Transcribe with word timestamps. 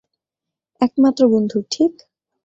একমাত্র 0.81 1.21
বন্ধু, 1.27 1.57
ঠিক? 1.71 1.93